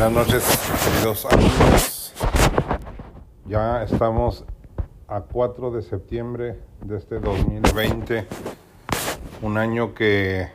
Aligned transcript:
Buenas 0.00 0.28
noches, 0.28 0.44
queridos 0.82 1.26
amigos. 1.26 2.14
Ya 3.44 3.82
estamos 3.82 4.46
a 5.06 5.20
4 5.20 5.72
de 5.72 5.82
septiembre 5.82 6.56
de 6.80 6.96
este 6.96 7.20
2020, 7.20 8.26
un 9.42 9.58
año 9.58 9.92
que 9.92 10.48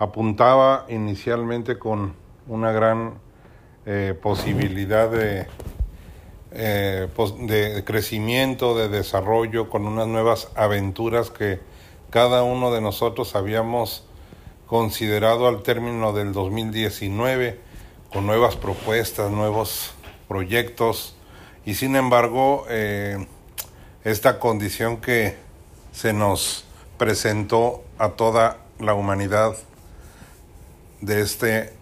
apuntaba 0.00 0.84
inicialmente 0.88 1.78
con 1.78 2.14
una 2.48 2.72
gran 2.72 3.20
eh, 3.86 4.18
posibilidad 4.20 5.08
de, 5.08 5.46
eh, 6.50 7.06
de 7.42 7.84
crecimiento, 7.84 8.76
de 8.76 8.88
desarrollo, 8.88 9.70
con 9.70 9.86
unas 9.86 10.08
nuevas 10.08 10.48
aventuras 10.56 11.30
que 11.30 11.60
cada 12.10 12.42
uno 12.42 12.72
de 12.72 12.80
nosotros 12.80 13.36
habíamos 13.36 14.04
considerado 14.66 15.46
al 15.46 15.62
término 15.62 16.12
del 16.12 16.32
2019 16.32 17.67
con 18.12 18.26
nuevas 18.26 18.56
propuestas, 18.56 19.30
nuevos 19.30 19.92
proyectos 20.28 21.14
y 21.64 21.74
sin 21.74 21.96
embargo 21.96 22.64
eh, 22.68 23.26
esta 24.04 24.38
condición 24.38 24.98
que 24.98 25.36
se 25.92 26.12
nos 26.12 26.64
presentó 26.96 27.84
a 27.98 28.10
toda 28.10 28.58
la 28.78 28.94
humanidad 28.94 29.56
de 31.00 31.20
este, 31.20 31.72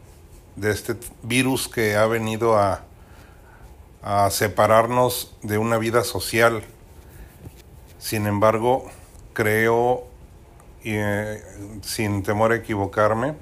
de 0.56 0.70
este 0.70 0.96
virus 1.22 1.68
que 1.68 1.96
ha 1.96 2.06
venido 2.06 2.56
a, 2.56 2.82
a 4.02 4.30
separarnos 4.30 5.34
de 5.42 5.58
una 5.58 5.78
vida 5.78 6.04
social. 6.04 6.62
Sin 7.98 8.26
embargo, 8.26 8.86
creo, 9.32 10.04
eh, 10.84 11.42
sin 11.82 12.22
temor 12.22 12.52
a 12.52 12.56
equivocarme, 12.56 13.34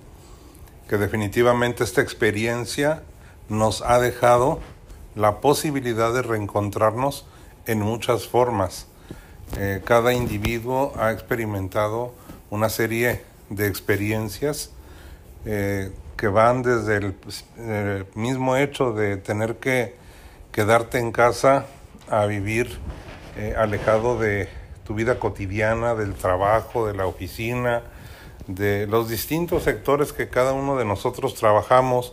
que 0.88 0.96
definitivamente 0.96 1.84
esta 1.84 2.00
experiencia 2.00 3.02
nos 3.48 3.82
ha 3.82 3.98
dejado 3.98 4.60
la 5.14 5.40
posibilidad 5.40 6.12
de 6.12 6.22
reencontrarnos 6.22 7.26
en 7.66 7.80
muchas 7.80 8.26
formas. 8.26 8.86
Eh, 9.58 9.82
cada 9.84 10.12
individuo 10.12 10.92
ha 10.98 11.12
experimentado 11.12 12.14
una 12.50 12.68
serie 12.68 13.22
de 13.50 13.66
experiencias 13.66 14.70
eh, 15.44 15.92
que 16.16 16.28
van 16.28 16.62
desde 16.62 16.96
el 16.96 17.14
eh, 17.58 18.04
mismo 18.14 18.56
hecho 18.56 18.92
de 18.92 19.16
tener 19.16 19.56
que 19.56 19.94
quedarte 20.52 20.98
en 20.98 21.12
casa 21.12 21.66
a 22.08 22.26
vivir 22.26 22.78
alejado 23.56 24.16
de 24.16 24.48
tu 24.84 24.94
vida 24.94 25.18
cotidiana, 25.18 25.96
del 25.96 26.14
trabajo, 26.14 26.86
de 26.86 26.94
la 26.94 27.06
oficina, 27.06 27.82
de 28.46 28.86
los 28.86 29.08
distintos 29.08 29.62
sectores 29.62 30.12
que 30.12 30.28
cada 30.28 30.52
uno 30.52 30.76
de 30.76 30.84
nosotros 30.84 31.34
trabajamos, 31.34 32.12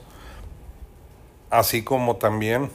así 1.50 1.84
como 1.84 2.16
también 2.16 2.72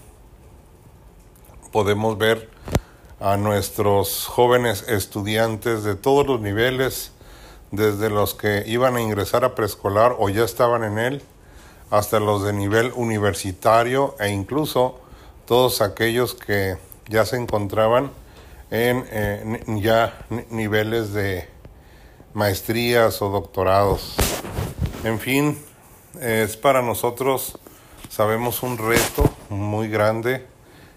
podemos 1.72 2.18
ver 2.18 2.50
a 3.20 3.36
nuestros 3.36 4.26
jóvenes 4.26 4.84
estudiantes 4.88 5.84
de 5.84 5.94
todos 5.94 6.26
los 6.26 6.40
niveles, 6.40 7.12
desde 7.70 8.10
los 8.10 8.34
que 8.34 8.62
iban 8.66 8.96
a 8.96 9.00
ingresar 9.00 9.44
a 9.44 9.54
preescolar 9.54 10.14
o 10.18 10.28
ya 10.28 10.44
estaban 10.44 10.84
en 10.84 10.98
él, 10.98 11.22
hasta 11.90 12.20
los 12.20 12.44
de 12.44 12.52
nivel 12.52 12.92
universitario 12.94 14.14
e 14.18 14.28
incluso 14.28 15.00
todos 15.46 15.80
aquellos 15.80 16.34
que 16.34 16.76
ya 17.08 17.24
se 17.24 17.36
encontraban 17.36 18.10
en 18.70 19.04
eh, 19.10 19.62
ya 19.80 20.26
niveles 20.50 21.12
de 21.12 21.48
maestrías 22.36 23.22
o 23.22 23.30
doctorados. 23.30 24.14
En 25.04 25.18
fin, 25.18 25.58
es 26.20 26.58
para 26.58 26.82
nosotros, 26.82 27.58
sabemos, 28.10 28.62
un 28.62 28.76
reto 28.76 29.24
muy 29.48 29.88
grande 29.88 30.44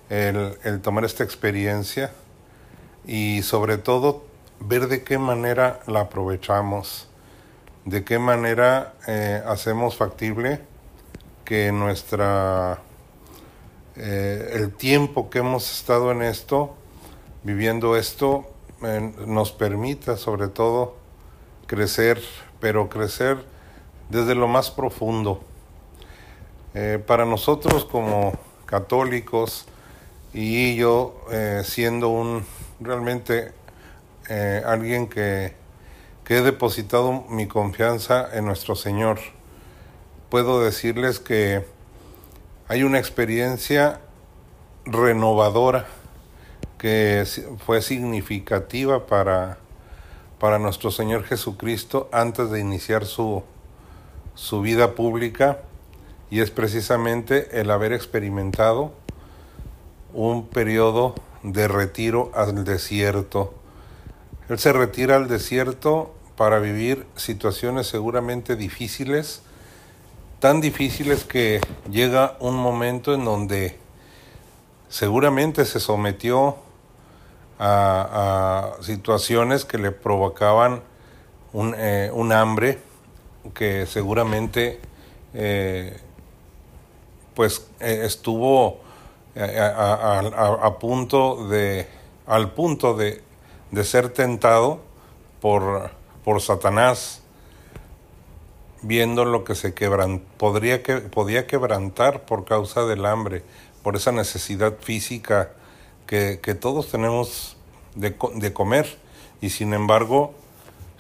el, 0.10 0.82
tomar 0.82 1.06
esta 1.06 1.24
experiencia 1.24 2.12
y 3.06 3.42
sobre 3.44 3.78
todo 3.78 4.26
ver 4.60 4.90
de 4.90 5.06
qué 5.06 5.18
manera 5.18 5.80
la 5.88 6.02
aprovechamos, 6.02 7.08
de 7.86 8.04
qué 8.04 8.20
manera 8.20 8.96
eh, 9.08 9.42
hacemos 9.46 9.96
factible 9.96 10.60
que 11.46 11.72
nuestra 11.72 12.82
eh, 13.96 14.50
el 14.56 14.74
tiempo 14.74 15.30
que 15.30 15.40
hemos 15.40 15.72
estado 15.72 16.12
en 16.12 16.22
esto, 16.22 16.76
viviendo 17.44 17.96
esto, 17.96 18.46
eh, 18.84 19.14
nos 19.26 19.54
permita 19.54 20.18
sobre 20.18 20.50
todo 20.50 20.99
crecer, 21.70 22.20
pero 22.60 22.90
crecer 22.90 23.38
desde 24.10 24.34
lo 24.34 24.48
más 24.48 24.72
profundo. 24.72 25.44
Eh, 26.74 27.02
para 27.06 27.26
nosotros 27.26 27.86
como 27.86 28.34
católicos 28.66 29.68
y 30.34 30.76
yo 30.76 31.24
eh, 31.32 31.62
siendo 31.64 32.10
un 32.10 32.44
realmente 32.80 33.54
eh, 34.30 34.64
alguien 34.66 35.08
que, 35.08 35.54
que 36.26 36.38
he 36.40 36.42
depositado 36.42 37.26
mi 37.30 37.48
confianza 37.48 38.28
en 38.34 38.46
nuestro 38.46 38.76
Señor, 38.76 39.20
puedo 40.30 40.64
decirles 40.64 41.20
que 41.20 41.66
hay 42.68 42.82
una 42.82 42.98
experiencia 42.98 44.00
renovadora 44.86 45.86
que 46.80 47.26
fue 47.64 47.84
significativa 47.84 49.06
para 49.06 49.60
para 50.40 50.58
nuestro 50.58 50.90
Señor 50.90 51.24
Jesucristo 51.26 52.10
antes 52.12 52.50
de 52.50 52.60
iniciar 52.60 53.06
su, 53.06 53.44
su 54.36 54.62
vida 54.62 54.96
pública 54.96 55.60
y 56.32 56.40
es 56.40 56.50
precisamente 56.50 57.60
el 57.60 57.70
haber 57.72 57.92
experimentado 57.92 58.94
un 60.14 60.48
periodo 60.48 61.16
de 61.44 61.68
retiro 61.68 62.32
al 62.34 62.64
desierto. 62.64 63.54
Él 64.48 64.58
se 64.60 64.74
retira 64.74 65.18
al 65.18 65.28
desierto 65.28 66.14
para 66.36 66.60
vivir 66.60 67.06
situaciones 67.16 67.88
seguramente 67.88 68.56
difíciles, 68.56 69.42
tan 70.40 70.62
difíciles 70.62 71.26
que 71.26 71.60
llega 71.92 72.38
un 72.40 72.56
momento 72.56 73.14
en 73.14 73.26
donde 73.26 73.78
seguramente 74.88 75.66
se 75.66 75.80
sometió 75.80 76.56
a, 77.60 78.74
situaciones 78.82 79.66
que 79.66 79.78
le 79.78 79.92
provocaban 79.92 80.82
un, 81.52 81.76
eh, 81.78 82.10
un 82.14 82.32
hambre 82.32 82.80
que 83.54 83.86
seguramente 83.86 84.80
eh, 85.34 86.00
pues 87.36 87.68
eh, 87.80 88.02
estuvo 88.04 88.80
a, 89.36 90.76
punto 90.80 91.48
de 91.48 91.88
al 92.26 92.52
punto 92.52 92.96
de, 92.96 93.22
de 93.72 93.84
ser 93.84 94.10
tentado 94.10 94.82
por, 95.40 95.92
por 96.26 96.42
Satanás 96.42 97.22
viendo 98.82 99.26
lo 99.26 99.44
que 99.44 99.56
se 99.56 99.74
quebran 99.74 100.20
podría 100.38 100.84
que 100.84 100.98
podía 100.98 101.48
quebrantar 101.48 102.26
por 102.26 102.46
causa 102.46 102.86
del 102.86 103.06
hambre 103.06 103.44
por 103.84 103.96
esa 103.96 104.12
necesidad 104.12 104.76
física 104.80 105.52
que, 106.10 106.56
todos 106.60 106.90
tenemos 106.90 107.56
de, 107.94 108.16
comer 108.52 108.98
y 109.42 109.52
sin 109.52 109.74
embargo 109.74 110.34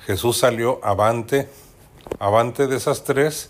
Jesús 0.06 0.38
salió 0.38 0.80
avante, 0.84 1.50
avante 2.20 2.68
de 2.68 2.78
esas 2.78 3.04
tres 3.04 3.50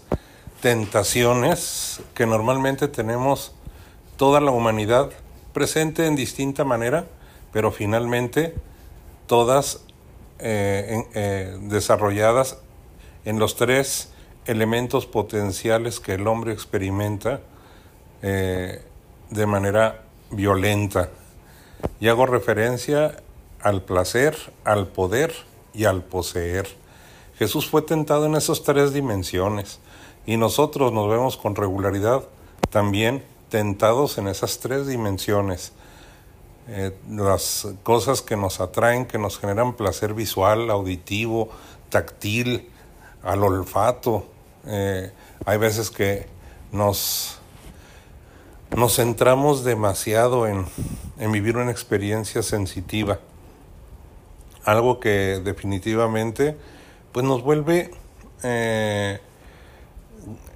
tentaciones 0.61 1.99
que 2.13 2.25
normalmente 2.25 2.87
tenemos 2.87 3.53
toda 4.15 4.39
la 4.39 4.51
humanidad 4.51 5.09
presente 5.51 6.05
en 6.05 6.15
distinta 6.15 6.63
manera, 6.63 7.07
pero 7.51 7.71
finalmente 7.71 8.55
todas 9.27 9.81
eh, 10.39 11.03
eh, 11.13 11.57
desarrolladas 11.63 12.57
en 13.25 13.37
los 13.37 13.57
tres 13.57 14.13
elementos 14.45 15.05
potenciales 15.05 15.99
que 15.99 16.13
el 16.13 16.25
hombre 16.25 16.53
experimenta 16.53 17.41
eh, 18.21 18.81
de 19.29 19.45
manera 19.45 20.05
violenta. 20.31 21.09
Y 21.99 22.07
hago 22.07 22.25
referencia 22.25 23.17
al 23.61 23.81
placer, 23.81 24.35
al 24.63 24.87
poder 24.87 25.33
y 25.73 25.85
al 25.85 26.03
poseer. 26.03 26.67
Jesús 27.37 27.69
fue 27.69 27.81
tentado 27.81 28.25
en 28.25 28.35
esas 28.35 28.63
tres 28.63 28.93
dimensiones 28.93 29.79
y 30.25 30.37
nosotros 30.37 30.91
nos 30.91 31.09
vemos 31.09 31.37
con 31.37 31.55
regularidad 31.55 32.23
también 32.69 33.23
tentados 33.49 34.17
en 34.17 34.27
esas 34.27 34.59
tres 34.59 34.87
dimensiones. 34.87 35.73
Eh, 36.67 36.95
las 37.09 37.67
cosas 37.81 38.21
que 38.21 38.35
nos 38.35 38.59
atraen, 38.59 39.05
que 39.05 39.17
nos 39.17 39.39
generan 39.39 39.73
placer 39.73 40.13
visual, 40.13 40.69
auditivo, 40.69 41.49
táctil, 41.89 42.69
al 43.23 43.43
olfato. 43.43 44.25
Eh, 44.65 45.11
hay 45.45 45.57
veces 45.57 45.89
que 45.89 46.27
nos 46.71 47.38
nos 48.75 48.95
centramos 48.95 49.63
demasiado 49.63 50.47
en, 50.47 50.65
vivir 51.31 51.57
una 51.57 51.71
experiencia 51.71 52.43
sensitiva, 52.43 53.19
algo 54.63 54.99
que 54.99 55.41
definitivamente 55.43 56.57
pues 57.11 57.25
nos 57.25 57.41
vuelve 57.41 57.91
eh, 58.43 59.19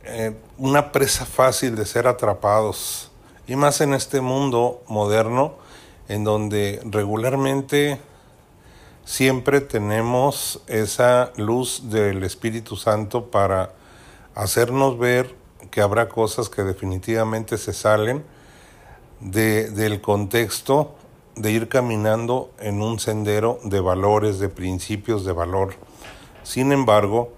eh, 0.06 0.36
una 0.58 0.92
presa 0.92 1.26
fácil 1.26 1.76
de 1.76 1.86
ser 1.86 2.08
atrapados. 2.08 3.12
Y 3.48 3.56
más 3.56 3.82
en 3.82 3.94
este 3.94 4.22
mundo 4.22 4.84
moderno, 4.88 5.56
en 6.08 6.24
donde 6.24 6.82
regularmente 6.86 8.00
siempre 9.06 9.60
tenemos 9.60 10.62
esa 10.68 11.34
luz 11.36 11.90
del 11.90 12.24
Espíritu 12.24 12.76
Santo 12.76 13.32
para 13.32 13.74
hacernos 14.36 14.98
ver 14.98 15.43
que 15.72 15.82
habrá 15.82 16.10
cosas 16.10 16.50
que 16.50 16.64
definitivamente 16.64 17.58
se 17.58 17.74
salen 17.74 18.24
de, 19.20 19.70
del 19.72 20.02
contexto 20.02 20.96
de 21.36 21.52
ir 21.52 21.68
caminando 21.68 22.52
en 22.60 22.82
un 22.82 23.00
sendero 23.00 23.60
de 23.64 23.80
valores, 23.80 24.40
de 24.40 24.50
principios 24.50 25.26
de 25.26 25.32
valor. 25.32 25.76
Sin 26.44 26.72
embargo, 26.72 27.34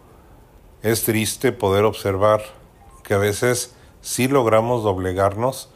es 0.81 1.04
triste 1.04 1.51
poder 1.51 1.86
observar 1.86 2.44
que 3.04 3.13
a 3.13 3.18
veces 3.18 3.74
sí 4.01 4.27
logramos 4.27 4.83
doblegarnos 4.83 5.69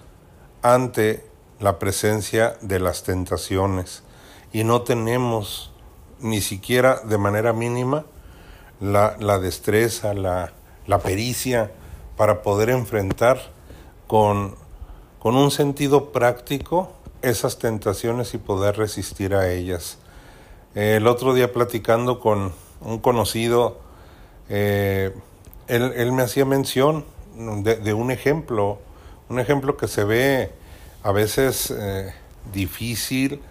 ante 0.62 1.25
la 1.60 1.80
presencia 1.80 2.57
de 2.62 2.80
las 2.80 3.04
tentaciones 3.04 4.04
y 4.51 4.63
no 4.63 4.81
tenemos 4.81 5.72
ni 6.19 6.42
siquiera 6.42 7.00
de 7.04 7.18
manera 7.18 7.54
mínima 7.54 8.06
la, 8.80 9.16
la 9.19 9.40
destreza, 9.40 10.13
la, 10.13 10.54
la, 10.88 11.00
pericia 11.00 11.72
para 12.19 12.42
poder 12.42 12.69
enfrentar 12.69 13.39
con, 14.06 14.54
con 15.19 15.38
un 15.38 15.51
sentido 15.51 16.12
práctico 16.12 16.92
esas 17.21 17.60
tentaciones 17.60 18.33
y 18.33 18.38
poder 18.38 18.75
resistir 18.75 19.33
a 19.33 19.50
ellas. 19.50 20.00
El 20.75 21.07
otro 21.07 21.33
día 21.33 21.54
platicando 21.54 22.19
con 22.19 22.51
un 22.81 23.00
conocido, 23.00 23.77
eh, 24.50 25.16
él, 25.69 25.94
él, 25.95 26.12
me 26.12 26.24
hacía 26.24 26.44
mención 26.44 27.06
de, 27.38 27.94
un 27.94 28.12
ejemplo, 28.12 28.80
un 29.30 29.39
ejemplo 29.39 29.77
que 29.77 29.88
se 29.88 30.04
ve 30.04 30.51
a 31.04 31.13
veces 31.13 31.72
eh, 31.72 32.13
difícil 32.51 33.42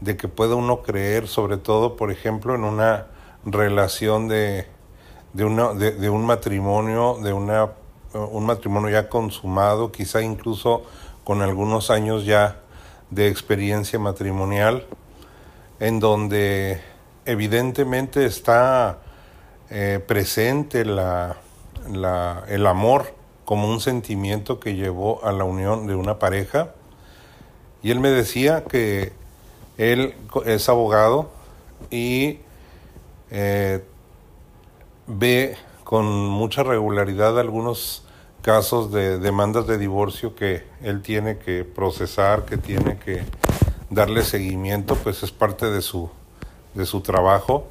de 0.00 0.16
que 0.16 0.26
pueda 0.26 0.56
uno 0.56 0.82
creer, 0.82 1.28
sobre 1.28 1.58
todo, 1.58 1.94
por 1.94 2.10
ejemplo, 2.10 2.56
en 2.56 2.64
una 2.64 3.06
relación 3.44 4.26
de, 4.26 4.66
de, 5.32 5.44
una, 5.44 5.74
de 5.74 6.10
un 6.10 6.26
matrimonio, 6.26 7.16
de 7.22 7.32
una, 7.32 7.70
un 8.14 8.46
matrimonio 8.46 8.90
ya 8.90 9.08
consumado, 9.08 9.92
quizá 9.92 10.22
incluso 10.22 10.82
con 11.24 11.42
algunos 11.42 11.90
años 11.90 12.24
ya 12.24 12.60
de 13.10 13.28
experiencia 13.28 13.98
matrimonial, 13.98 14.86
en 15.78 16.00
donde 16.00 16.80
evidentemente 17.24 18.26
está 18.26 18.98
eh, 19.70 20.02
presente 20.06 20.84
la, 20.84 21.36
la, 21.88 22.44
el 22.48 22.66
amor 22.66 23.14
como 23.44 23.68
un 23.68 23.80
sentimiento 23.80 24.60
que 24.60 24.74
llevó 24.74 25.24
a 25.24 25.32
la 25.32 25.44
unión 25.44 25.86
de 25.86 25.94
una 25.94 26.18
pareja. 26.18 26.72
Y 27.82 27.90
él 27.90 28.00
me 28.00 28.10
decía 28.10 28.64
que 28.64 29.12
él 29.78 30.14
es 30.44 30.68
abogado 30.68 31.30
y 31.90 32.40
eh, 33.30 33.82
ve 35.06 35.56
con 35.90 36.06
mucha 36.06 36.62
regularidad 36.62 37.36
algunos 37.40 38.04
casos 38.42 38.92
de 38.92 39.18
demandas 39.18 39.66
de 39.66 39.76
divorcio 39.76 40.36
que 40.36 40.62
él 40.82 41.02
tiene 41.02 41.38
que 41.38 41.64
procesar, 41.64 42.44
que 42.44 42.56
tiene 42.56 42.96
que 42.96 43.24
darle 43.90 44.22
seguimiento, 44.22 44.94
pues 44.94 45.24
es 45.24 45.32
parte 45.32 45.68
de 45.68 45.82
su, 45.82 46.08
de 46.74 46.86
su 46.86 47.00
trabajo. 47.00 47.66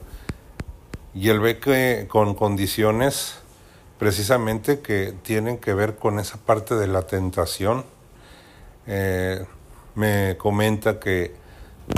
Y 1.13 1.29
él 1.29 1.39
ve 1.39 1.59
que 1.59 2.07
con 2.09 2.35
condiciones 2.35 3.39
precisamente 3.97 4.81
que 4.81 5.13
tienen 5.23 5.57
que 5.57 5.73
ver 5.73 5.95
con 5.95 6.19
esa 6.19 6.39
parte 6.39 6.75
de 6.75 6.87
la 6.87 7.03
tentación. 7.03 7.85
Eh, 8.85 9.45
me 9.95 10.35
comenta 10.35 10.99
que 10.99 11.35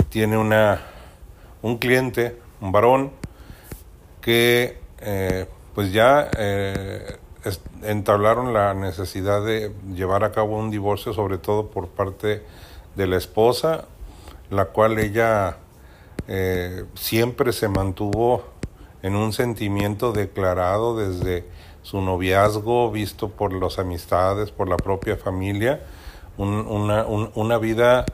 tiene 0.08 0.38
una, 0.38 0.82
un 1.62 1.78
cliente, 1.78 2.38
un 2.60 2.70
varón, 2.70 3.10
que 4.20 4.78
eh, 5.00 5.48
pues 5.74 5.92
ya 5.92 6.30
eh, 6.36 7.16
entablaron 7.82 8.52
la 8.52 8.74
necesidad 8.74 9.44
de 9.44 9.72
llevar 9.94 10.24
a 10.24 10.32
cabo 10.32 10.58
un 10.58 10.70
divorcio, 10.70 11.12
sobre 11.12 11.38
todo 11.38 11.68
por 11.68 11.88
parte 11.88 12.42
de 12.94 13.06
la 13.06 13.16
esposa, 13.16 13.86
la 14.50 14.66
cual 14.66 14.98
ella 14.98 15.56
eh, 16.28 16.84
siempre 16.94 17.52
se 17.52 17.68
mantuvo 17.68 18.44
en 19.02 19.16
un 19.16 19.32
sentimiento 19.32 20.12
declarado 20.12 20.96
desde 20.96 21.46
su 21.82 22.00
noviazgo, 22.00 22.90
visto 22.92 23.30
por 23.30 23.52
las 23.52 23.78
amistades, 23.78 24.52
por 24.52 24.68
la 24.68 24.76
propia 24.76 25.16
familia, 25.16 25.82
una, 26.36 27.04
una 27.04 27.58
vida 27.58 28.06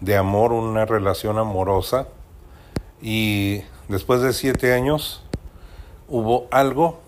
de 0.00 0.16
amor, 0.16 0.52
una 0.52 0.84
relación 0.84 1.38
amorosa. 1.38 2.08
Y 3.00 3.62
después 3.88 4.20
de 4.22 4.32
siete 4.32 4.74
años 4.74 5.22
hubo 6.12 6.46
algo 6.50 7.00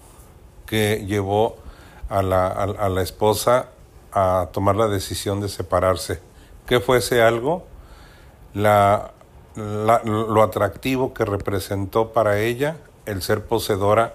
que 0.67 1.05
llevó 1.06 1.56
a 2.09 2.23
la, 2.23 2.49
a, 2.49 2.89
la 2.89 3.03
esposa 3.03 3.69
a 4.12 4.49
tomar 4.51 4.77
la 4.77 4.89
decisión 4.89 5.41
de 5.41 5.49
separarse. 5.49 6.21
¿Qué 6.67 6.81
fue 6.81 6.99
ese 6.99 7.23
algo? 7.23 7.65
La, 8.55 9.12
la, 9.56 10.01
lo 10.05 10.43
atractivo 10.43 11.12
que 11.12 11.27
representó 11.27 12.12
para 12.12 12.41
ella 12.41 12.79
el 13.05 13.21
ser 13.21 13.45
poseedora 13.45 14.15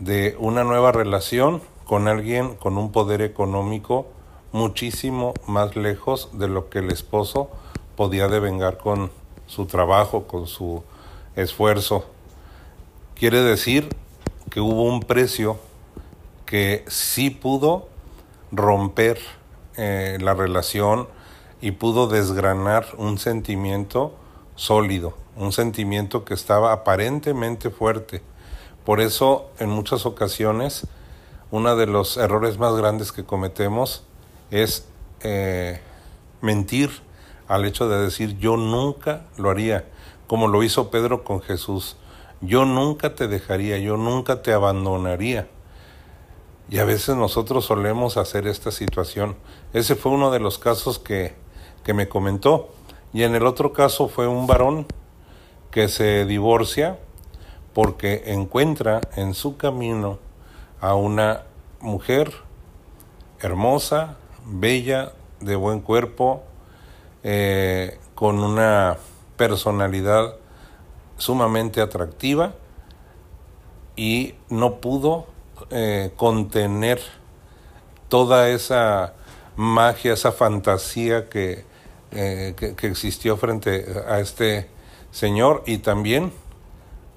de 0.00 0.36
una 0.40 0.64
nueva 0.64 0.90
relación 0.90 1.62
con 1.84 2.08
alguien 2.08 2.56
con 2.56 2.78
un 2.78 2.90
poder 2.90 3.22
económico 3.22 4.08
muchísimo 4.50 5.34
más 5.46 5.76
lejos 5.76 6.30
de 6.32 6.48
lo 6.48 6.68
que 6.68 6.80
el 6.80 6.90
esposo 6.90 7.48
podía 7.96 8.26
devengar 8.26 8.78
con 8.78 9.12
su 9.46 9.66
trabajo, 9.66 10.24
con 10.26 10.46
su 10.46 10.82
esfuerzo. 11.36 12.04
Quiere 13.18 13.42
decir 13.42 13.88
que 14.48 14.60
hubo 14.60 14.84
un 14.84 15.00
precio 15.00 15.58
que 16.46 16.84
sí 16.86 17.30
pudo 17.30 17.88
romper 18.52 19.18
eh, 19.76 20.18
la 20.20 20.34
relación 20.34 21.08
y 21.60 21.72
pudo 21.72 22.06
desgranar 22.06 22.86
un 22.96 23.18
sentimiento 23.18 24.14
sólido, 24.54 25.16
un 25.34 25.50
sentimiento 25.50 26.24
que 26.24 26.32
estaba 26.32 26.72
aparentemente 26.72 27.70
fuerte. 27.70 28.22
Por 28.84 29.00
eso, 29.00 29.50
en 29.58 29.68
muchas 29.68 30.06
ocasiones, 30.06 30.86
uno 31.50 31.74
de 31.74 31.86
los 31.86 32.18
errores 32.18 32.56
más 32.58 32.76
grandes 32.76 33.10
que 33.10 33.24
cometemos 33.24 34.04
es 34.52 34.86
eh, 35.22 35.80
mentir 36.40 36.90
al 37.48 37.64
hecho 37.64 37.88
de 37.88 38.00
decir 38.00 38.38
yo 38.38 38.56
nunca 38.56 39.26
lo 39.36 39.50
haría, 39.50 39.86
como 40.28 40.46
lo 40.46 40.62
hizo 40.62 40.92
Pedro 40.92 41.24
con 41.24 41.40
Jesús. 41.40 41.96
Yo 42.40 42.64
nunca 42.64 43.14
te 43.14 43.28
dejaría, 43.28 43.78
yo 43.78 43.96
nunca 43.96 44.42
te 44.42 44.52
abandonaría. 44.52 45.48
Y 46.70 46.78
a 46.78 46.84
veces 46.84 47.16
nosotros 47.16 47.64
solemos 47.64 48.16
hacer 48.16 48.46
esta 48.46 48.70
situación. 48.70 49.36
Ese 49.72 49.94
fue 49.94 50.12
uno 50.12 50.30
de 50.30 50.38
los 50.38 50.58
casos 50.58 50.98
que, 50.98 51.34
que 51.82 51.94
me 51.94 52.08
comentó. 52.08 52.70
Y 53.12 53.22
en 53.22 53.34
el 53.34 53.46
otro 53.46 53.72
caso 53.72 54.08
fue 54.08 54.28
un 54.28 54.46
varón 54.46 54.86
que 55.70 55.88
se 55.88 56.24
divorcia 56.26 56.98
porque 57.72 58.24
encuentra 58.26 59.00
en 59.16 59.34
su 59.34 59.56
camino 59.56 60.18
a 60.80 60.94
una 60.94 61.44
mujer 61.80 62.32
hermosa, 63.40 64.16
bella, 64.44 65.12
de 65.40 65.56
buen 65.56 65.80
cuerpo, 65.80 66.42
eh, 67.22 67.98
con 68.14 68.40
una 68.40 68.96
personalidad 69.36 70.34
sumamente 71.18 71.80
atractiva 71.80 72.54
y 73.96 74.34
no 74.48 74.76
pudo 74.76 75.26
eh, 75.70 76.12
contener 76.16 77.00
toda 78.08 78.48
esa 78.48 79.14
magia, 79.56 80.14
esa 80.14 80.32
fantasía 80.32 81.28
que, 81.28 81.64
eh, 82.12 82.54
que, 82.56 82.86
existió 82.86 83.36
frente 83.36 83.84
a 84.08 84.20
este 84.20 84.70
señor 85.10 85.64
y 85.66 85.78
también 85.78 86.32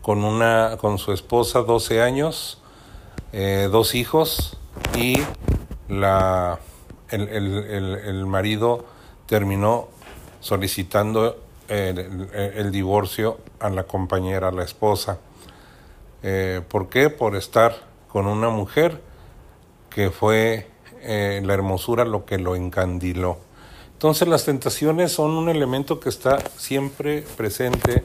con 0.02 0.24
una 0.24 0.78
con 0.82 0.98
su 0.98 1.14
esposa 1.14 1.62
12 1.62 2.02
años, 2.02 2.60
eh, 3.32 3.70
dos 3.72 3.94
hijos 3.94 4.58
y 4.98 5.18
la 5.88 6.60
el, 7.10 7.30
el, 7.30 7.54
el, 7.66 7.96
el 7.96 8.26
marido 8.26 8.86
terminó 9.28 9.88
solicitando 10.40 11.38
el, 11.72 12.72
divorcio 12.72 13.38
a 13.60 13.70
la 13.70 13.84
compañera, 13.84 14.50
a 14.50 14.52
la 14.52 14.64
esposa. 14.64 15.20
Eh, 16.22 16.62
¿Por 16.68 16.90
qué? 16.90 17.10
Por 17.10 17.36
estar 17.36 17.76
con 18.10 18.28
una 18.28 18.50
mujer 18.50 19.02
que 19.90 20.12
fue 20.12 20.68
eh, 21.02 21.42
la 21.44 21.54
hermosura 21.54 22.04
lo 22.04 22.26
que 22.26 22.38
lo 22.38 22.56
encandiló. 22.56 23.38
Entonces 23.94 24.28
las 24.28 24.46
tentaciones 24.46 25.14
son 25.14 25.32
un 25.32 25.48
elemento 25.48 26.00
que 26.00 26.10
está 26.10 26.40
siempre 26.58 27.24
presente 27.38 28.04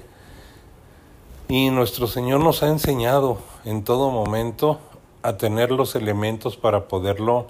y 1.49 1.71
nuestro 1.71 2.07
Señor 2.07 2.41
nos 2.41 2.63
ha 2.63 2.69
enseñado 2.69 3.39
en 3.65 3.83
todo 3.83 4.11
momento 4.11 4.79
a 5.23 5.37
tener 5.37 5.71
los 5.73 5.97
elementos 5.97 6.57
para 6.57 6.87
poderlo 6.87 7.49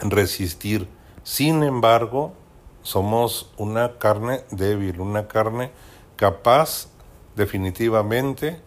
resistir. 0.00 0.88
Sin 1.22 1.62
embargo, 1.62 2.32
somos 2.82 3.50
una 3.56 3.98
carne 3.98 4.44
débil, 4.50 5.00
una 5.00 5.28
carne 5.28 5.70
capaz 6.16 6.88
definitivamente 7.36 8.60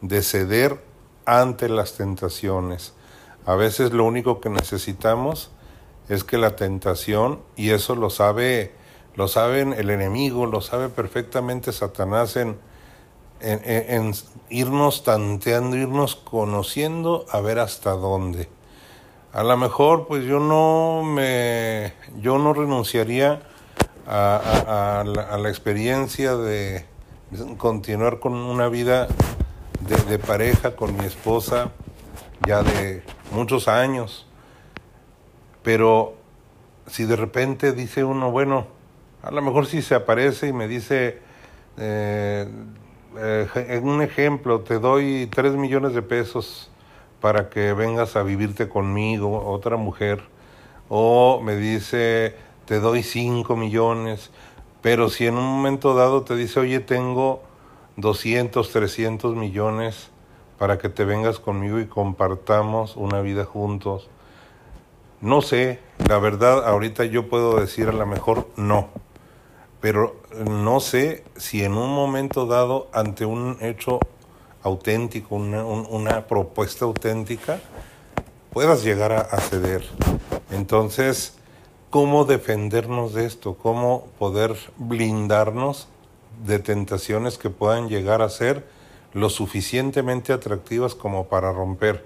de 0.00 0.22
ceder 0.22 0.80
ante 1.24 1.68
las 1.68 1.94
tentaciones. 1.94 2.94
A 3.44 3.54
veces 3.54 3.92
lo 3.92 4.04
único 4.04 4.40
que 4.40 4.50
necesitamos 4.50 5.50
es 6.08 6.24
que 6.24 6.38
la 6.38 6.56
tentación, 6.56 7.40
y 7.56 7.70
eso 7.70 7.96
lo 7.96 8.10
sabe, 8.10 8.74
lo 9.14 9.28
saben 9.28 9.72
el 9.72 9.90
enemigo, 9.90 10.46
lo 10.46 10.60
sabe 10.60 10.88
perfectamente 10.88 11.72
Satanás 11.72 12.36
en, 12.36 12.58
en, 13.40 14.12
irnos 14.48 15.02
tanteando, 15.02 15.76
irnos 15.76 16.16
conociendo 16.16 17.26
a 17.30 17.40
ver 17.40 17.58
hasta 17.58 17.90
dónde. 17.92 18.48
A 19.36 19.44
lo 19.44 19.54
mejor, 19.58 20.06
pues 20.06 20.24
yo 20.24 20.40
no 20.40 21.02
me, 21.04 21.92
yo 22.22 22.38
no 22.38 22.54
renunciaría 22.54 23.42
a, 24.06 25.04
la, 25.04 25.48
experiencia 25.50 26.36
de 26.36 26.86
continuar 27.58 28.18
con 28.18 28.32
una 28.32 28.68
vida 28.70 29.08
de, 30.08 30.18
pareja 30.18 30.74
con 30.74 30.96
mi 30.96 31.04
esposa 31.04 31.70
ya 32.46 32.62
de 32.62 33.02
muchos 33.30 33.68
años. 33.68 34.26
Pero 35.62 36.14
si 36.86 37.04
de 37.04 37.16
repente 37.16 37.74
dice 37.74 38.04
uno, 38.04 38.30
bueno, 38.30 38.68
a 39.22 39.30
lo 39.30 39.42
mejor 39.42 39.66
si 39.66 39.82
se 39.82 39.94
aparece 39.94 40.48
y 40.48 40.54
me 40.54 40.66
dice, 40.66 41.18
eh, 41.76 42.48
eh, 43.18 43.80
un 43.82 44.00
ejemplo, 44.00 44.60
te 44.60 44.78
doy 44.78 45.28
tres 45.30 45.52
millones 45.56 45.92
de 45.92 46.00
pesos 46.00 46.70
para 47.26 47.50
que 47.50 47.72
vengas 47.72 48.14
a 48.14 48.22
vivirte 48.22 48.68
conmigo, 48.68 49.50
otra 49.50 49.76
mujer, 49.76 50.22
o 50.88 51.40
me 51.42 51.56
dice, 51.56 52.36
te 52.66 52.78
doy 52.78 53.02
cinco 53.02 53.56
millones, 53.56 54.30
pero 54.80 55.08
si 55.08 55.26
en 55.26 55.36
un 55.36 55.44
momento 55.44 55.96
dado 55.96 56.22
te 56.22 56.36
dice, 56.36 56.60
oye, 56.60 56.78
tengo 56.78 57.42
200, 57.96 58.70
300 58.70 59.34
millones 59.34 60.12
para 60.56 60.78
que 60.78 60.88
te 60.88 61.04
vengas 61.04 61.40
conmigo 61.40 61.80
y 61.80 61.86
compartamos 61.86 62.94
una 62.94 63.20
vida 63.22 63.44
juntos, 63.44 64.08
no 65.20 65.42
sé, 65.42 65.80
la 66.08 66.18
verdad, 66.18 66.64
ahorita 66.64 67.06
yo 67.06 67.28
puedo 67.28 67.58
decir 67.58 67.88
a 67.88 67.92
lo 67.92 68.06
mejor 68.06 68.46
no, 68.54 68.90
pero 69.80 70.14
no 70.46 70.78
sé 70.78 71.24
si 71.34 71.64
en 71.64 71.72
un 71.72 71.92
momento 71.92 72.46
dado, 72.46 72.86
ante 72.92 73.26
un 73.26 73.56
hecho 73.62 73.98
auténtico, 74.66 75.36
una, 75.36 76.26
propuesta 76.26 76.84
auténtica, 76.84 77.60
puedas 78.52 78.82
llegar 78.82 79.12
a, 79.12 79.36
ceder. 79.38 79.84
Entonces, 80.50 81.34
¿cómo 81.90 82.24
defendernos 82.24 83.14
de 83.14 83.26
esto? 83.26 83.54
¿Cómo 83.54 84.06
poder 84.18 84.56
blindarnos 84.76 85.88
de 86.44 86.58
tentaciones 86.58 87.38
que 87.38 87.50
puedan 87.50 87.88
llegar 87.88 88.22
a 88.22 88.28
ser 88.28 88.66
lo 89.12 89.30
suficientemente 89.30 90.32
atractivas 90.32 90.94
como 90.94 91.26
para 91.28 91.52
romper? 91.52 92.04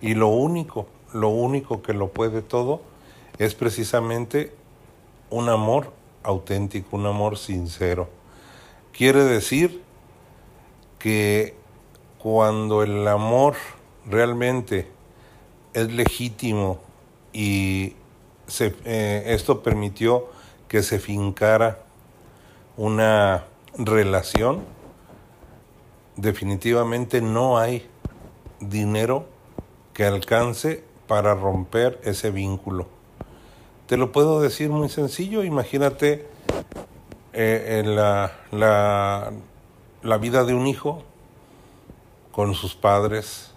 Y 0.00 0.14
lo 0.14 0.28
único 0.28 0.86
lo 1.12 1.28
único 1.28 1.82
que 1.82 1.92
lo 1.92 2.08
puede 2.08 2.42
todo 2.42 2.80
es 3.38 3.54
precisamente 3.54 4.52
un 5.30 5.48
amor 5.48 5.92
auténtico, 6.22 6.96
un 6.96 7.06
amor 7.06 7.38
sincero. 7.38 8.08
Quiere 8.92 9.24
decir 9.24 9.82
que 10.98 11.54
cuando 12.18 12.82
el 12.82 13.06
amor 13.06 13.54
realmente 14.06 14.88
es 15.72 15.92
legítimo 15.92 16.80
y 17.32 17.94
eh, 18.58 19.22
esto 19.26 19.62
permitió 19.62 20.26
que 20.66 20.82
se 20.82 20.98
fincara 20.98 21.80
una 22.76 23.44
relación, 23.76 24.64
definitivamente 26.16 27.20
no 27.20 27.58
hay 27.58 27.88
dinero 28.60 29.26
que 29.92 30.04
alcance 30.04 30.84
para 31.06 31.34
romper 31.34 32.00
ese 32.04 32.30
vínculo. 32.30 32.86
Te 33.86 33.96
lo 33.96 34.12
puedo 34.12 34.40
decir 34.40 34.70
muy 34.70 34.88
sencillo, 34.88 35.44
imagínate 35.44 36.26
eh, 37.32 37.82
la, 37.84 38.32
la, 38.50 39.32
la 40.02 40.18
vida 40.18 40.44
de 40.44 40.54
un 40.54 40.66
hijo 40.66 41.04
con 42.38 42.54
sus 42.54 42.76
padres. 42.76 43.50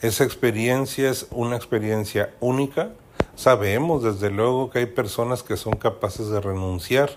Esa 0.00 0.22
experiencia 0.22 1.10
es 1.10 1.26
una 1.32 1.56
experiencia 1.56 2.32
única. 2.38 2.92
Sabemos 3.34 4.04
desde 4.04 4.30
luego 4.30 4.70
que 4.70 4.78
hay 4.78 4.86
personas 4.86 5.42
que 5.42 5.56
son 5.56 5.72
capaces 5.72 6.28
de 6.28 6.40
renunciar 6.40 7.10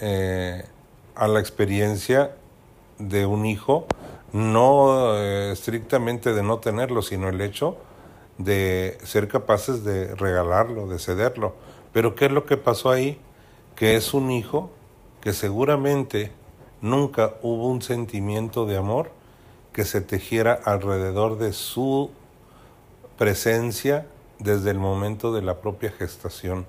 eh, 0.00 0.66
a 1.14 1.28
la 1.28 1.40
experiencia 1.40 2.36
de 2.98 3.24
un 3.24 3.46
hijo 3.46 3.86
no 4.34 5.16
eh, 5.16 5.52
estrictamente 5.52 6.34
de 6.34 6.42
no 6.42 6.58
tenerlo, 6.58 7.00
sino 7.00 7.30
el 7.30 7.40
hecho 7.40 7.78
de 8.36 8.98
ser 9.02 9.28
capaces 9.28 9.82
de 9.82 10.14
regalarlo, 10.14 10.88
de 10.88 10.98
cederlo. 10.98 11.54
Pero 11.94 12.14
¿qué 12.14 12.26
es 12.26 12.32
lo 12.32 12.44
que 12.44 12.58
pasó 12.58 12.90
ahí? 12.90 13.18
Que 13.76 13.96
es 13.96 14.12
un 14.12 14.30
hijo 14.30 14.70
que 15.22 15.32
seguramente 15.32 16.32
nunca 16.82 17.34
hubo 17.40 17.68
un 17.68 17.80
sentimiento 17.80 18.66
de 18.66 18.76
amor 18.76 19.10
que 19.72 19.86
se 19.86 20.02
tejiera 20.02 20.52
alrededor 20.52 21.38
de 21.38 21.54
su 21.54 22.10
presencia 23.16 24.06
desde 24.38 24.70
el 24.70 24.78
momento 24.78 25.32
de 25.32 25.40
la 25.40 25.60
propia 25.60 25.90
gestación. 25.90 26.66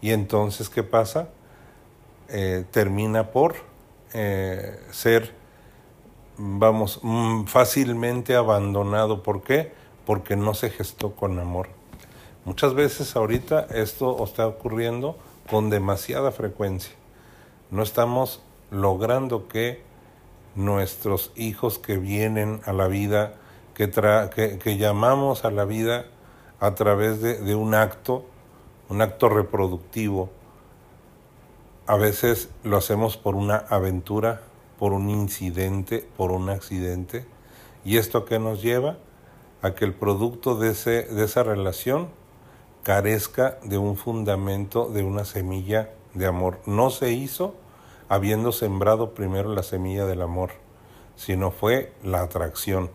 Y 0.00 0.12
entonces, 0.12 0.70
¿qué 0.70 0.82
pasa? 0.82 1.28
Eh, 2.28 2.64
termina 2.70 3.30
por 3.30 3.56
eh, 4.14 4.80
ser 4.90 5.34
vamos, 6.38 7.00
mm, 7.02 7.44
fácilmente 7.44 8.34
abandonado. 8.36 9.22
¿Por 9.22 9.42
qué? 9.42 9.72
Porque 10.06 10.36
no 10.36 10.54
se 10.54 10.70
gestó 10.70 11.14
con 11.14 11.38
amor. 11.38 11.68
Muchas 12.44 12.74
veces 12.74 13.14
ahorita 13.16 13.66
esto 13.70 14.24
está 14.24 14.46
ocurriendo 14.46 15.18
con 15.50 15.68
demasiada 15.68 16.30
frecuencia. 16.30 16.94
No 17.70 17.82
estamos 17.82 18.40
logrando 18.70 19.48
que 19.48 19.82
nuestros 20.54 21.32
hijos 21.36 21.78
que 21.78 21.96
vienen 21.96 22.60
a 22.64 22.72
la 22.72 22.88
vida, 22.88 23.34
que, 23.74 23.90
que, 24.62 24.76
llamamos 24.76 25.44
a 25.44 25.50
la 25.50 25.64
vida 25.64 26.06
a 26.60 26.74
través 26.74 27.20
de, 27.20 27.38
de 27.38 27.54
un 27.54 27.74
acto, 27.74 28.24
un 28.88 29.02
acto 29.02 29.28
reproductivo, 29.28 30.30
a 31.86 31.96
veces 31.96 32.50
lo 32.64 32.76
hacemos 32.76 33.16
por 33.16 33.34
una 33.34 33.56
aventura 33.56 34.42
por 34.78 34.92
un 34.92 35.10
incidente, 35.10 36.08
por 36.16 36.30
un 36.30 36.48
accidente. 36.48 37.26
¿Y 37.84 37.96
esto 37.96 38.24
qué 38.24 38.38
nos 38.38 38.62
lleva? 38.62 38.98
A 39.60 39.74
que 39.74 39.84
el 39.84 39.92
producto 39.92 40.54
de, 40.54 40.70
ese, 40.70 41.02
de 41.02 41.24
esa 41.24 41.42
relación 41.42 42.08
carezca 42.84 43.58
de 43.64 43.76
un 43.76 43.96
fundamento, 43.96 44.88
de 44.88 45.02
una 45.02 45.24
semilla 45.24 45.90
de 46.14 46.26
amor. 46.26 46.60
No 46.64 46.90
se 46.90 47.12
hizo 47.12 47.54
habiendo 48.08 48.52
sembrado 48.52 49.14
primero 49.14 49.54
la 49.54 49.62
semilla 49.62 50.06
del 50.06 50.22
amor, 50.22 50.50
sino 51.16 51.50
fue 51.50 51.92
la 52.02 52.22
atracción, 52.22 52.90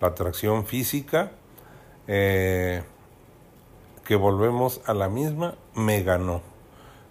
la 0.00 0.08
atracción 0.08 0.66
física, 0.66 1.32
eh, 2.06 2.82
que 4.04 4.16
volvemos 4.16 4.80
a 4.86 4.94
la 4.94 5.08
misma, 5.08 5.54
me 5.74 6.02
ganó, 6.02 6.42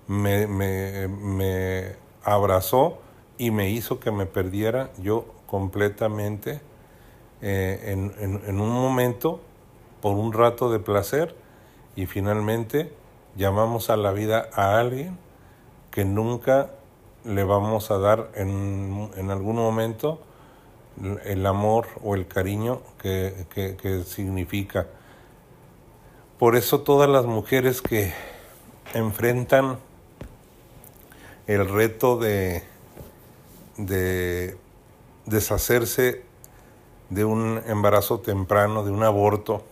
me, 0.08 0.48
me, 0.48 1.08
me 1.08 1.96
abrazó 2.24 3.00
y 3.38 3.52
me 3.52 3.70
hizo 3.70 4.00
que 4.00 4.12
me 4.12 4.26
perdiera 4.26 4.92
yo 5.00 5.26
completamente 5.48 6.62
eh, 7.46 7.92
en, 7.92 8.62
un 8.62 8.70
momento, 8.70 9.42
por 10.02 10.16
un 10.16 10.32
rato 10.32 10.72
de 10.72 10.80
placer, 10.80 11.36
y 11.94 12.06
finalmente 12.06 12.94
llamamos 13.36 13.90
a 13.90 13.98
la 13.98 14.14
vida 14.14 14.50
a 14.54 14.80
alguien 14.80 15.18
que 15.92 16.06
nunca 16.06 16.72
le 17.26 17.44
vamos 17.44 17.92
a 17.92 17.98
dar 17.98 18.32
en, 18.36 19.10
en 19.16 19.32
algún 19.32 19.56
momento 19.56 20.22
el 21.26 21.46
amor 21.46 21.88
o 22.04 22.16
el 22.16 22.28
cariño 22.28 22.82
que, 22.98 23.46
que 23.54 24.04
significa. 24.04 24.88
Por 26.38 26.56
eso 26.56 26.82
todas 26.82 27.10
las 27.10 27.26
mujeres 27.26 27.82
que 27.82 28.14
enfrentan 28.94 29.78
el 31.48 31.68
reto 31.68 32.18
de 32.18 32.64
de 33.78 34.58
deshacerse 35.26 36.24
de 37.10 37.26
un 37.26 37.62
embarazo 37.68 38.20
temprano, 38.20 38.84
de 38.84 38.92
un 38.92 39.04
aborto, 39.04 39.64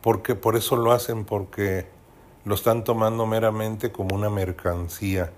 porque 0.00 0.34
por 0.34 0.56
eso 0.56 0.76
lo 0.76 0.92
hacen, 0.92 1.24
porque 1.24 1.86
lo 2.44 2.54
están 2.54 2.84
tomando 2.84 3.26
meramente 3.26 3.92
como 3.92 4.16
una 4.16 4.30
mercancía, 4.30 5.32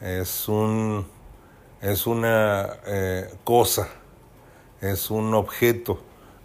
es 0.00 0.48
un 0.48 1.06
es 1.80 2.06
una 2.06 2.68
eh, 2.86 3.32
cosa 3.44 3.88
es 4.80 5.10
un 5.10 5.34
objeto, 5.34 5.98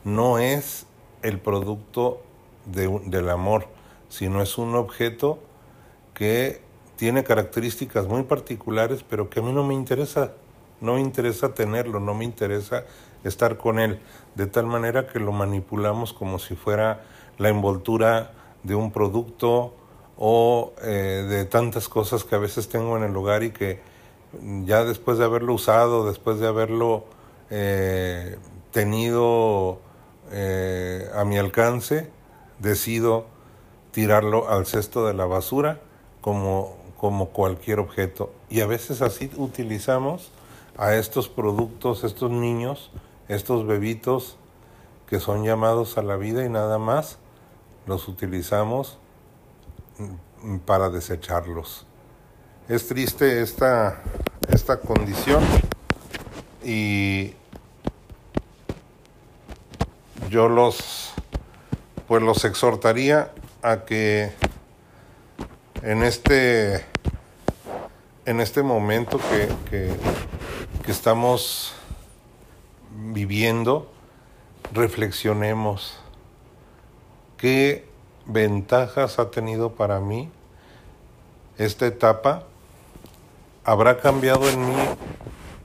no 0.03 0.39
es 0.39 0.87
el 1.21 1.39
producto 1.39 2.21
del 2.65 3.29
amor, 3.29 3.67
sino 4.09 4.41
es 4.41 4.57
un 4.57 4.75
objeto 4.75 5.39
que 6.13 6.61
tiene 6.95 7.23
características 7.23 8.07
muy 8.07 8.23
particulares, 8.23 9.03
pero 9.07 9.29
que 9.29 9.39
a 9.39 9.43
mí 9.43 9.51
no 9.51 9.63
me 9.63 9.73
interesa, 9.73 10.33
no 10.81 10.95
me 10.95 11.01
interesa 11.01 11.53
tenerlo, 11.53 11.99
no 11.99 12.13
me 12.13 12.25
interesa 12.25 12.85
estar 13.23 13.57
con 13.57 13.79
él, 13.79 13.99
de 14.35 14.47
tal 14.47 14.65
manera 14.65 15.07
que 15.07 15.19
lo 15.19 15.31
manipulamos 15.31 16.13
como 16.13 16.39
si 16.39 16.55
fuera 16.55 17.03
la 17.37 17.49
envoltura 17.49 18.31
de 18.63 18.75
un 18.75 18.91
producto 18.91 19.73
o 20.25 20.71
eh, 20.81 21.25
de 21.27 21.43
tantas 21.43 21.89
cosas 21.89 22.23
que 22.23 22.35
a 22.35 22.37
veces 22.37 22.69
tengo 22.69 22.95
en 22.95 23.03
el 23.03 23.13
hogar 23.13 23.43
y 23.43 23.51
que 23.51 23.81
ya 24.63 24.85
después 24.85 25.17
de 25.17 25.25
haberlo 25.25 25.53
usado, 25.53 26.07
después 26.07 26.39
de 26.39 26.47
haberlo 26.47 27.03
eh, 27.49 28.37
tenido 28.71 29.79
eh, 30.31 31.11
a 31.13 31.25
mi 31.25 31.37
alcance, 31.37 32.09
decido 32.59 33.25
tirarlo 33.91 34.49
al 34.49 34.65
cesto 34.65 35.05
de 35.05 35.13
la 35.13 35.25
basura 35.25 35.81
como, 36.21 36.77
como 36.97 37.31
cualquier 37.31 37.79
objeto. 37.79 38.31
Y 38.49 38.61
a 38.61 38.65
veces 38.65 39.01
así 39.01 39.29
utilizamos 39.35 40.31
a 40.77 40.95
estos 40.95 41.27
productos, 41.27 42.05
estos 42.05 42.31
niños, 42.31 42.91
estos 43.27 43.67
bebitos 43.67 44.37
que 45.05 45.19
son 45.19 45.43
llamados 45.43 45.97
a 45.97 46.01
la 46.01 46.15
vida 46.15 46.45
y 46.45 46.49
nada 46.49 46.77
más, 46.77 47.17
los 47.87 48.07
utilizamos 48.07 48.99
para 50.65 50.89
desecharlos. 50.89 51.85
Es 52.67 52.87
triste 52.87 53.41
esta, 53.41 54.01
esta 54.47 54.79
condición 54.79 55.43
y 56.63 57.33
yo 60.29 60.49
los 60.49 61.11
pues 62.07 62.21
los 62.21 62.45
exhortaría 62.45 63.31
a 63.61 63.85
que 63.85 64.33
en 65.81 66.03
este 66.03 66.85
en 68.25 68.39
este 68.39 68.63
momento 68.63 69.19
que, 69.69 69.89
que 70.83 70.91
estamos 70.91 71.73
viviendo 72.91 73.91
reflexionemos 74.73 75.99
qué 77.37 77.92
ventajas 78.25 79.19
ha 79.19 79.31
tenido 79.31 79.73
para 79.73 79.99
mí 79.99 80.29
esta 81.57 81.85
etapa. 81.85 82.43
Habrá 83.63 83.99
cambiado 83.99 84.49
en 84.49 84.69
mí 84.69 84.75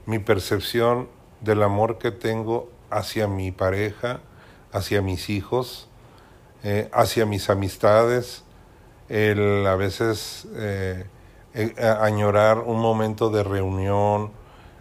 mi 0.07 0.19
percepción 0.19 1.09
del 1.41 1.63
amor 1.63 1.99
que 1.99 2.11
tengo 2.11 2.69
hacia 2.91 3.27
mi 3.29 3.53
pareja 3.53 4.21
hacia 4.73 5.03
mis 5.03 5.31
hijos, 5.31 5.89
eh, 6.63 6.89
hacia 6.93 7.27
mis 7.27 7.51
amistades, 7.51 8.45
el 9.09 9.67
a 9.67 9.77
veces 9.77 10.47
eh, 10.55 11.07
eh, 11.55 11.75
añorar 12.01 12.59
un 12.59 12.81
momento 12.81 13.31
de 13.31 13.43
reunión, 13.43 14.31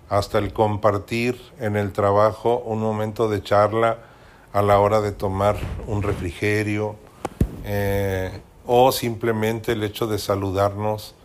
hasta 0.09 0.37
el 0.37 0.53
compartir 0.53 1.39
en 1.59 1.75
el 1.75 1.91
trabajo 1.91 2.59
un 2.59 2.79
momento 2.79 3.27
de 3.27 3.43
charla 3.43 3.97
a 4.53 4.61
la 4.61 4.79
hora 4.79 5.01
de 5.01 5.11
tomar 5.11 5.57
un 5.85 6.01
refrigerio, 6.01 6.95
o 8.65 8.91
simplemente 8.91 9.73
el 9.73 9.83
hecho 9.83 10.07
de 10.07 10.19
saludarnos 10.19 11.15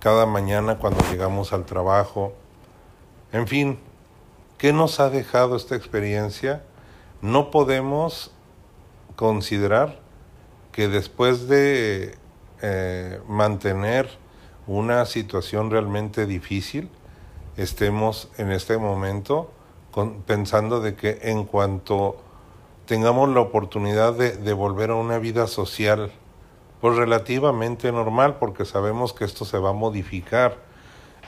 cada 0.00 0.26
mañana 0.26 0.78
cuando 0.78 1.02
llegamos 1.10 1.52
al 1.52 1.64
trabajo. 1.64 2.32
En 3.32 3.46
fin, 3.46 3.78
¿qué 4.58 4.72
nos 4.72 5.00
ha 5.00 5.10
dejado 5.10 5.56
esta 5.56 5.76
experiencia? 5.76 6.62
no 7.24 7.50
podemos 7.50 8.32
considerar 9.16 9.98
que 10.72 10.88
después 10.88 11.48
de 11.48 12.18
eh, 12.60 13.18
mantener 13.26 14.10
una 14.66 15.06
situación 15.06 15.70
realmente 15.70 16.26
difícil, 16.26 16.90
estemos 17.56 18.28
en 18.36 18.52
este 18.52 18.76
momento 18.76 19.50
pensando 20.26 20.80
de 20.80 20.96
que 20.96 21.18
en 21.22 21.44
cuanto 21.44 22.18
tengamos 22.86 23.28
la 23.30 23.40
oportunidad 23.40 24.14
de, 24.14 24.52
volver 24.52 24.90
a 24.90 24.94
una 24.94 25.18
vida 25.18 25.46
social, 25.46 26.10
pues 26.80 26.96
relativamente 26.96 27.90
normal, 27.92 28.36
porque 28.38 28.64
sabemos 28.64 29.12
que 29.12 29.24
esto 29.24 29.44
se 29.44 29.58
va 29.58 29.70
a 29.70 29.74
modificar 29.74 30.58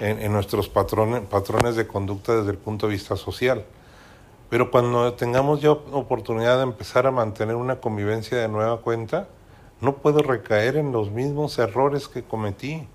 en, 0.01 0.21
en 0.21 0.33
nuestros 0.33 0.69
patrones, 0.69 1.23
patrones 1.23 1.77
de 1.77 1.87
conducta 1.87 2.37
desde 2.37 2.51
el 2.51 2.59
punto 2.59 2.87
de 2.87 2.92
vista 2.92 3.16
social. 3.16 3.64
Pero 4.49 4.71
cuando 4.71 5.14
tengamos 5.14 5.61
ya 5.61 5.73
oportunidad 5.73 6.59
de 6.59 6.62
empezar 6.62 7.07
a 7.07 7.11
mantener 7.11 7.57
una 7.57 7.81
convivencia 7.81 8.38
de 8.38 8.49
nueva 8.49 8.81
cuenta, 8.81 9.29
no 9.81 9.97
puedo 9.97 10.21
recaer 10.21 10.77
en 10.77 10.92
los 10.92 11.11
mismos 11.11 11.59
errores 11.59 12.09
que 12.09 12.23
cometí 12.23 12.87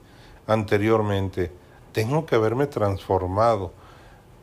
anteriormente. 0.47 1.51
Tengo 1.91 2.25
que 2.25 2.35
haberme 2.35 2.67
transformado. 2.67 3.73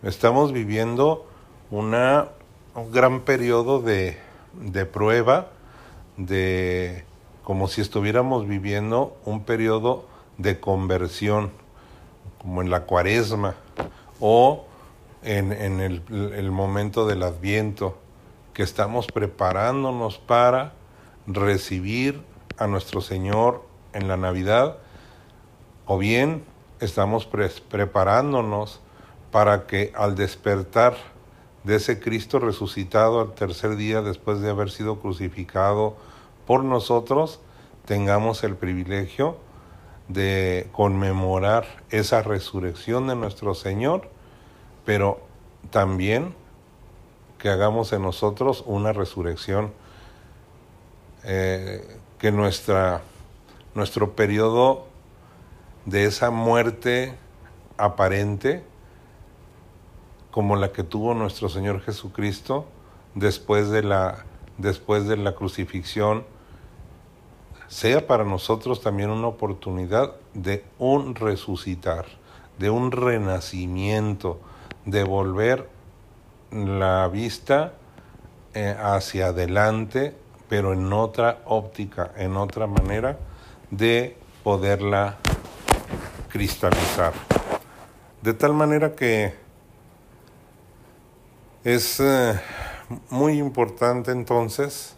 Estamos 0.02 0.52
viviendo 0.52 1.26
una, 1.70 2.28
un 2.78 2.92
gran 2.92 3.20
periodo 3.20 3.80
de, 3.80 4.18
de 4.54 4.86
prueba, 4.86 5.48
de 6.16 7.04
como 7.42 7.68
si 7.68 7.80
estuviéramos 7.80 8.46
viviendo 8.46 9.16
un 9.24 9.44
periodo 9.44 10.06
de 10.36 10.60
conversión, 10.60 11.50
como 12.38 12.62
en 12.62 12.70
la 12.70 12.84
cuaresma, 12.84 13.54
o 14.20 14.66
en, 15.22 15.52
en 15.52 15.80
el, 15.80 16.02
el 16.10 16.50
momento 16.50 17.06
del 17.06 17.22
adviento, 17.22 17.98
que 18.52 18.62
estamos 18.62 19.06
preparándonos 19.06 20.18
para 20.18 20.72
recibir 21.26 22.22
a 22.58 22.66
nuestro 22.66 23.00
Señor 23.00 23.64
en 23.92 24.08
la 24.08 24.16
Navidad, 24.16 24.78
o 25.86 25.98
bien 25.98 26.44
estamos 26.80 27.26
preparándonos 27.26 28.80
para 29.30 29.66
que 29.66 29.92
al 29.96 30.14
despertar 30.16 30.96
de 31.64 31.76
ese 31.76 32.00
Cristo 32.00 32.38
resucitado 32.38 33.20
al 33.20 33.34
tercer 33.34 33.76
día 33.76 34.02
después 34.02 34.40
de 34.40 34.50
haber 34.50 34.70
sido 34.70 35.00
crucificado 35.00 35.96
por 36.46 36.64
nosotros, 36.64 37.40
tengamos 37.84 38.44
el 38.44 38.56
privilegio 38.56 39.36
de 40.08 40.68
conmemorar 40.72 41.66
esa 41.90 42.22
resurrección 42.22 43.08
de 43.08 43.16
nuestro 43.16 43.54
Señor 43.54 44.08
pero 44.88 45.20
también 45.70 46.34
que 47.36 47.50
hagamos 47.50 47.92
en 47.92 48.00
nosotros 48.00 48.64
una 48.64 48.94
resurrección, 48.94 49.70
eh, 51.24 51.98
que 52.18 52.32
nuestra, 52.32 53.02
nuestro 53.74 54.16
periodo 54.16 54.86
de 55.84 56.06
esa 56.06 56.30
muerte 56.30 57.18
aparente, 57.76 58.64
como 60.30 60.56
la 60.56 60.72
que 60.72 60.84
tuvo 60.84 61.14
nuestro 61.14 61.48
Señor 61.48 61.80
Jesucristo 61.80 62.66
después 63.14 63.70
de 63.70 63.82
la, 63.82 64.24
después 64.58 65.06
de 65.06 65.16
la 65.16 65.34
crucifixión, 65.34 66.24
sea 67.68 68.06
para 68.06 68.24
nosotros 68.24 68.80
también 68.80 69.10
una 69.10 69.28
oportunidad 69.28 70.14
de 70.34 70.64
un 70.78 71.14
resucitar, 71.14 72.06
de 72.58 72.70
un 72.70 72.92
renacimiento, 72.92 74.40
devolver 74.84 75.68
la 76.50 77.08
vista 77.08 77.74
eh, 78.54 78.74
hacia 78.78 79.28
adelante, 79.28 80.16
pero 80.48 80.72
en 80.72 80.92
otra 80.92 81.42
óptica, 81.44 82.12
en 82.16 82.36
otra 82.36 82.66
manera 82.66 83.18
de 83.70 84.16
poderla 84.42 85.16
cristalizar. 86.30 87.12
De 88.22 88.32
tal 88.32 88.54
manera 88.54 88.94
que 88.94 89.34
es 91.64 91.98
eh, 91.98 92.40
muy 93.10 93.38
importante 93.38 94.12
entonces 94.12 94.94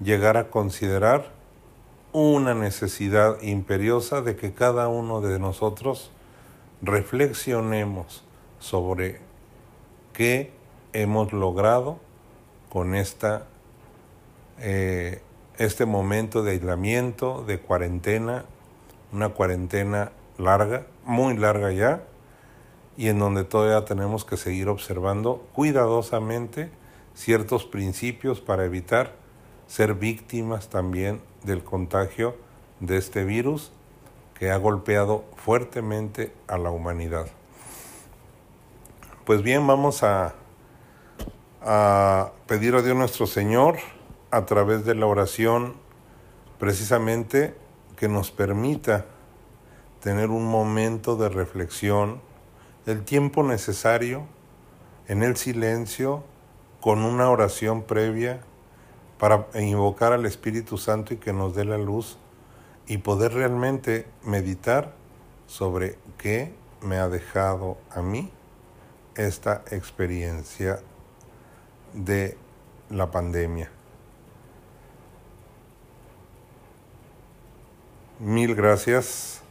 llegar 0.00 0.36
a 0.38 0.48
considerar 0.48 1.30
una 2.12 2.54
necesidad 2.54 3.40
imperiosa 3.42 4.22
de 4.22 4.36
que 4.36 4.54
cada 4.54 4.88
uno 4.88 5.20
de 5.20 5.38
nosotros 5.38 6.10
reflexionemos 6.80 8.24
sobre 8.58 9.20
qué 10.14 10.50
hemos 10.94 11.34
logrado 11.34 11.98
con 12.70 12.94
esta, 12.94 13.46
eh, 14.58 15.20
este 15.58 15.84
momento 15.84 16.42
de 16.42 16.52
aislamiento, 16.52 17.44
de 17.46 17.60
cuarentena, 17.60 18.46
una 19.12 19.28
cuarentena 19.28 20.12
larga, 20.38 20.86
muy 21.04 21.36
larga 21.36 21.70
ya, 21.72 22.02
y 22.96 23.08
en 23.08 23.18
donde 23.18 23.44
todavía 23.44 23.84
tenemos 23.84 24.24
que 24.24 24.36
seguir 24.36 24.68
observando 24.68 25.46
cuidadosamente 25.52 26.70
ciertos 27.14 27.64
principios 27.64 28.40
para 28.40 28.64
evitar 28.64 29.14
ser 29.66 29.94
víctimas 29.94 30.68
también 30.68 31.20
del 31.44 31.64
contagio 31.64 32.36
de 32.80 32.96
este 32.96 33.24
virus 33.24 33.72
que 34.34 34.50
ha 34.50 34.56
golpeado 34.56 35.24
fuertemente 35.36 36.32
a 36.46 36.58
la 36.58 36.70
humanidad. 36.70 37.26
Pues 39.24 39.42
bien, 39.42 39.66
vamos 39.66 40.02
a, 40.02 40.34
a 41.62 42.32
pedir 42.46 42.74
a 42.74 42.82
Dios 42.82 42.96
nuestro 42.96 43.26
Señor 43.26 43.76
a 44.30 44.46
través 44.46 44.84
de 44.84 44.94
la 44.94 45.06
oración 45.06 45.74
precisamente 46.58 47.54
que 47.96 48.08
nos 48.08 48.30
permita 48.30 49.06
tener 50.00 50.30
un 50.30 50.46
momento 50.46 51.16
de 51.16 51.28
reflexión, 51.28 52.20
el 52.86 53.04
tiempo 53.04 53.42
necesario 53.42 54.26
en 55.08 55.22
el 55.22 55.36
silencio, 55.36 56.24
con 56.80 57.02
una 57.02 57.30
oración 57.30 57.82
previa 57.82 58.40
para 59.18 59.48
invocar 59.54 60.12
al 60.12 60.24
Espíritu 60.24 60.78
Santo 60.78 61.14
y 61.14 61.16
que 61.16 61.32
nos 61.32 61.54
dé 61.54 61.64
la 61.64 61.78
luz 61.78 62.16
y 62.86 62.98
poder 62.98 63.32
realmente 63.34 64.06
meditar 64.22 64.92
sobre 65.46 65.98
qué 66.18 66.54
me 66.80 66.98
ha 66.98 67.08
dejado 67.08 67.78
a 67.90 68.02
mí 68.02 68.30
esta 69.16 69.64
experiencia 69.70 70.80
de 71.92 72.36
la 72.90 73.10
pandemia. 73.10 73.70
Mil 78.20 78.54
gracias 78.54 79.42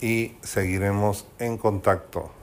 y 0.00 0.36
seguiremos 0.42 1.26
en 1.38 1.58
contacto. 1.58 2.41